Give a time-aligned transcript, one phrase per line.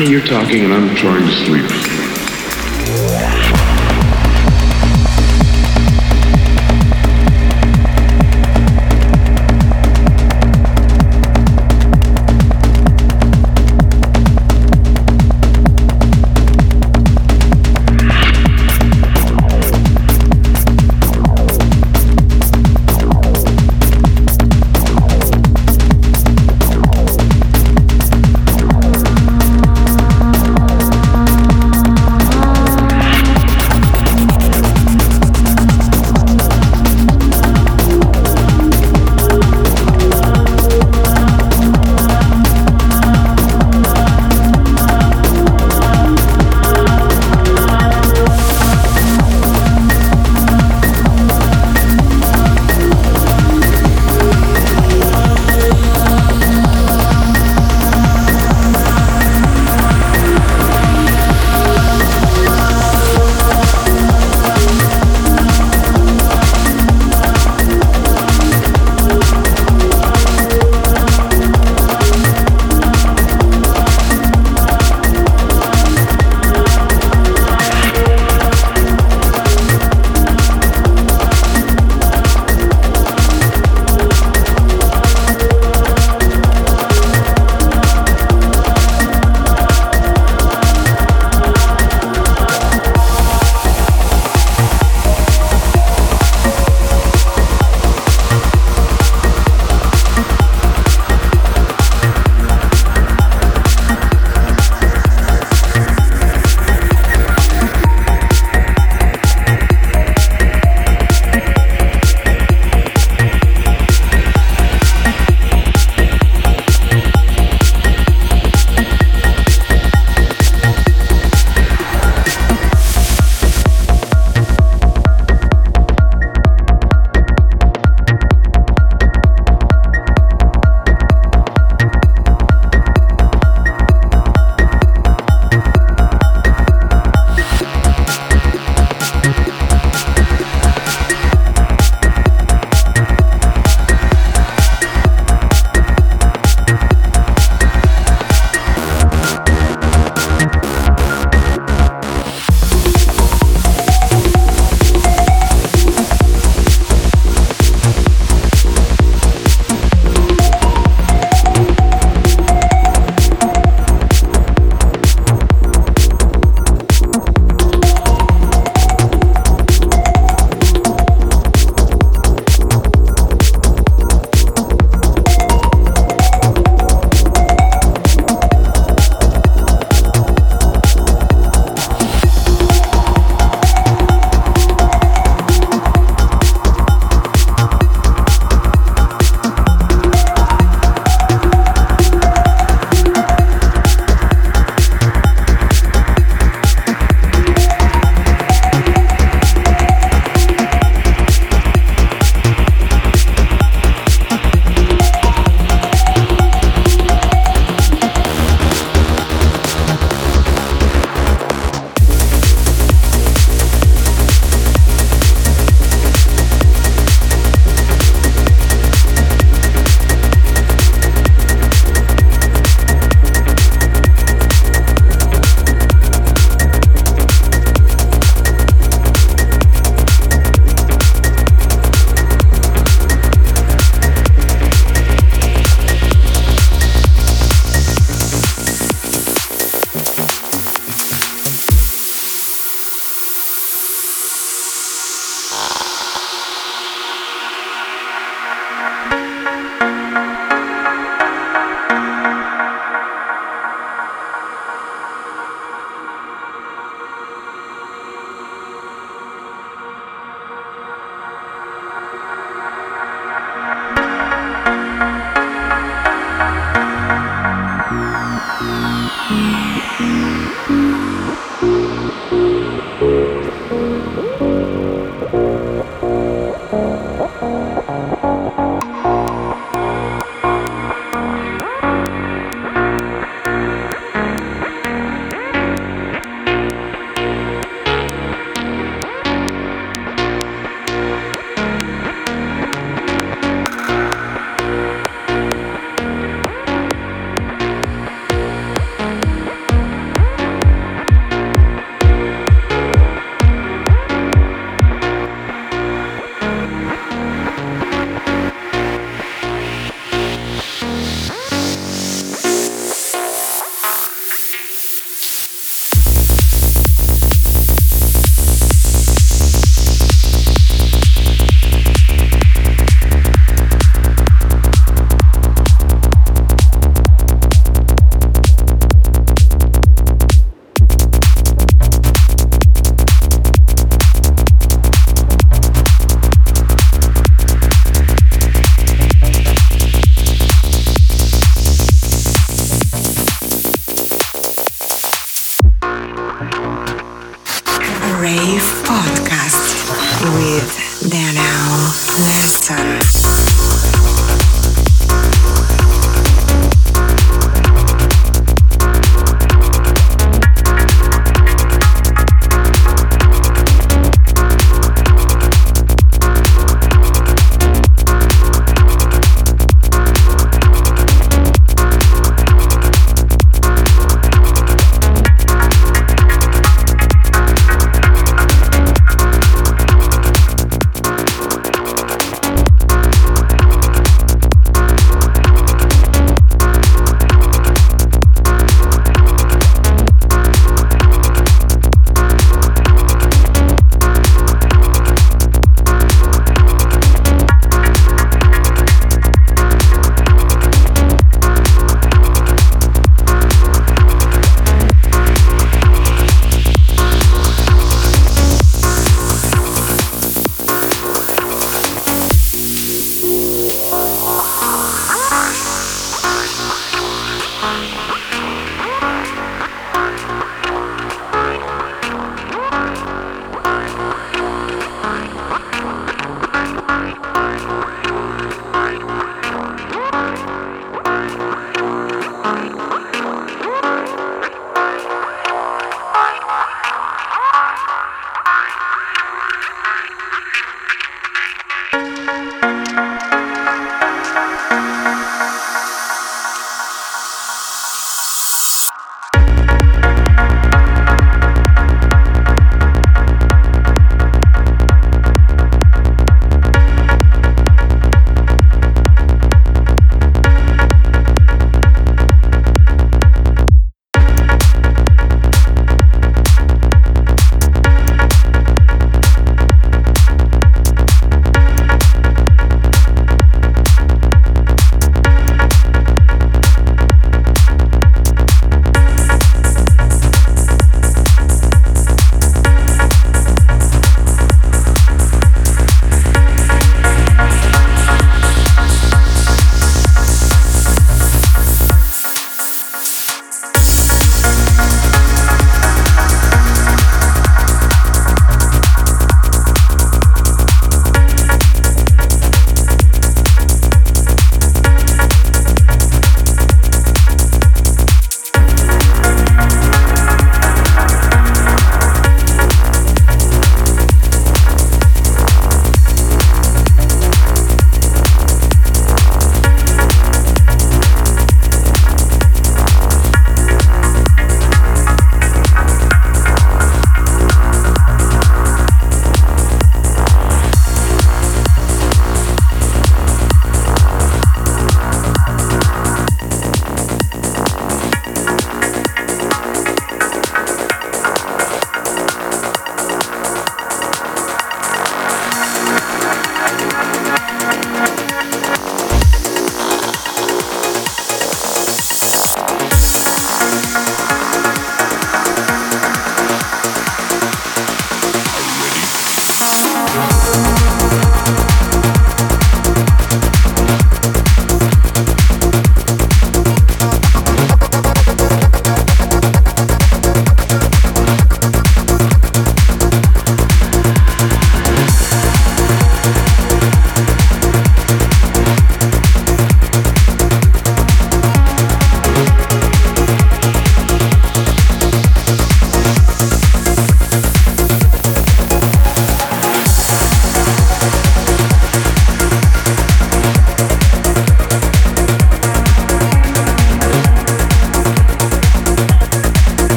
[0.00, 1.99] Honey, you're talking and I'm trying to sleep.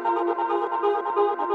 [0.00, 1.49] フフフフ。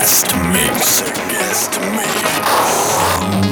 [0.00, 1.00] Guest mix.
[1.28, 2.22] Guest mix.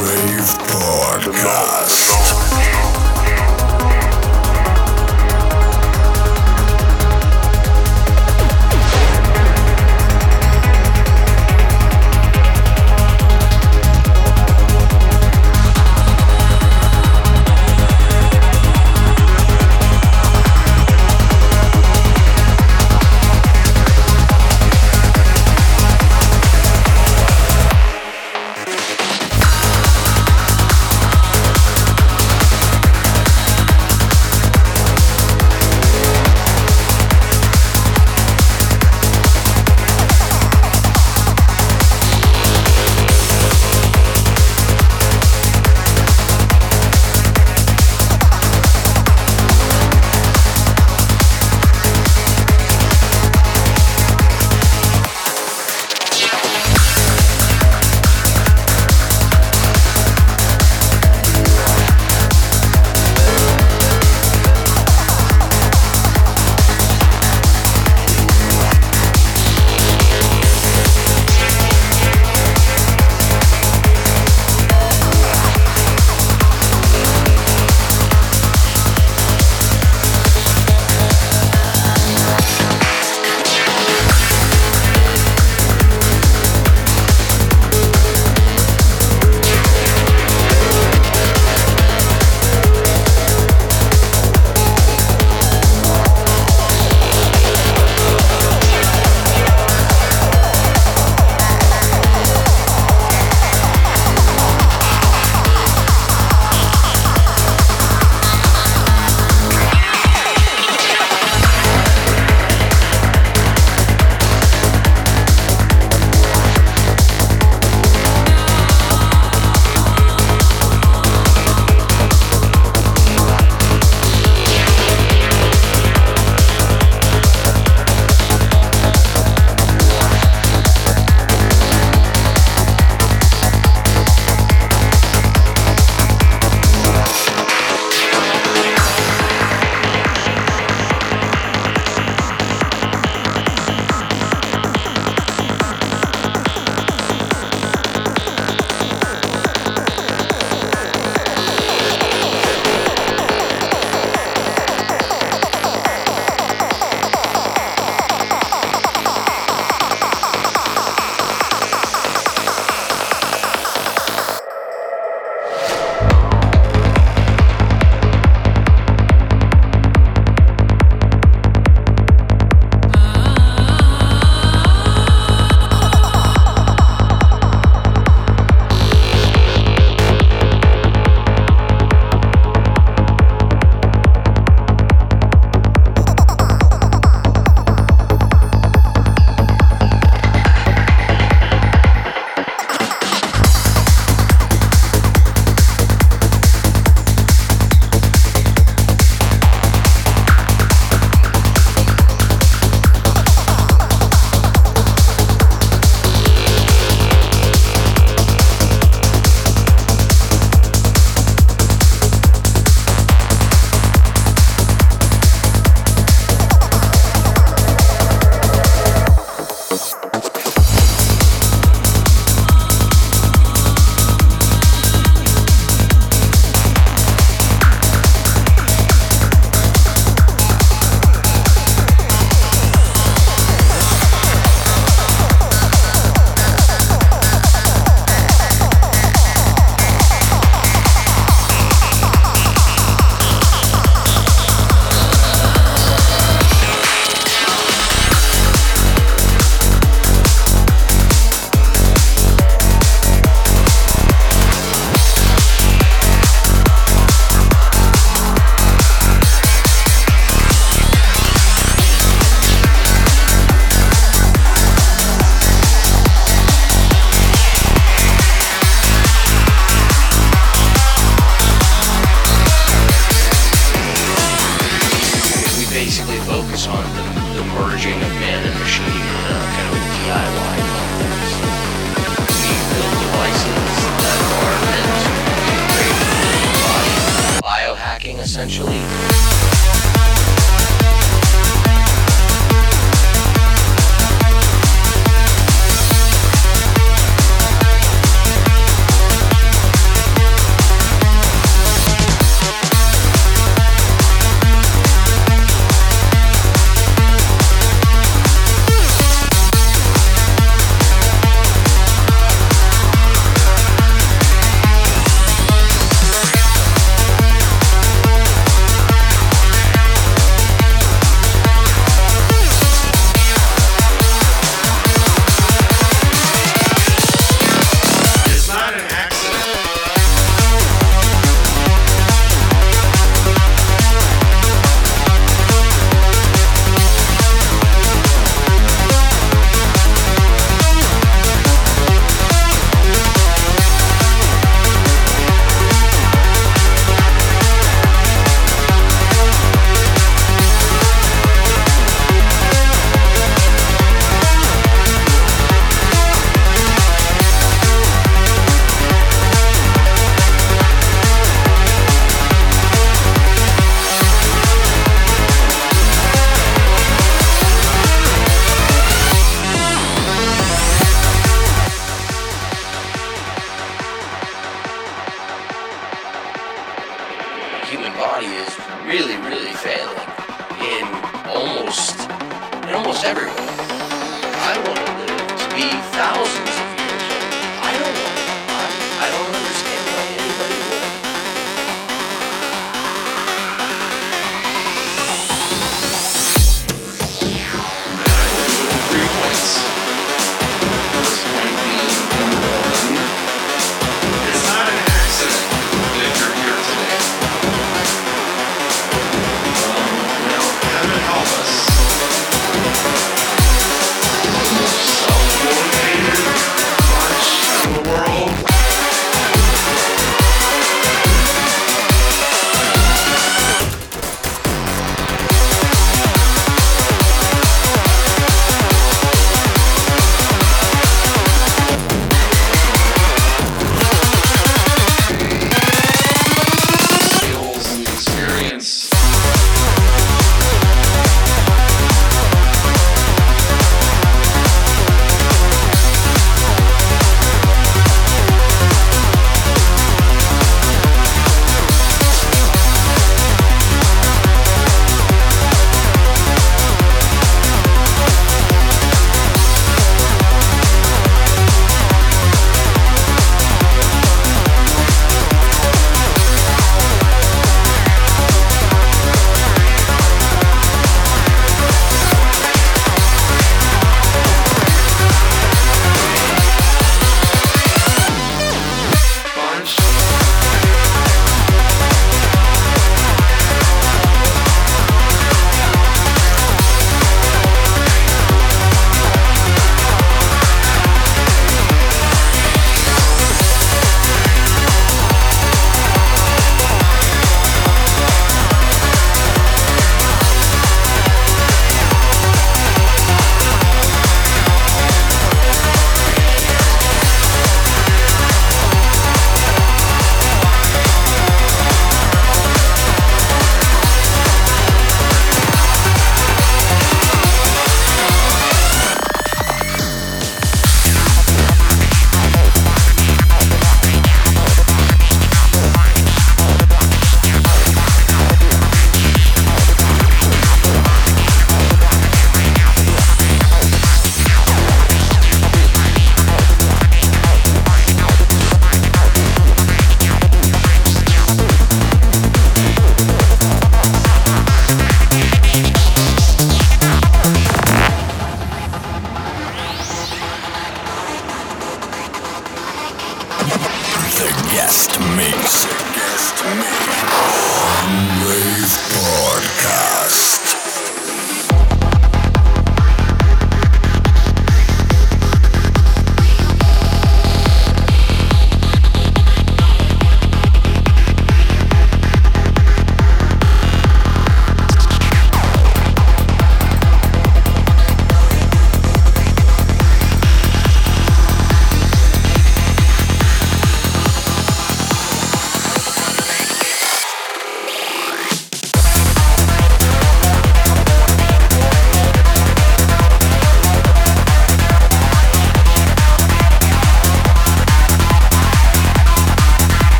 [0.00, 2.49] Rave Podcast.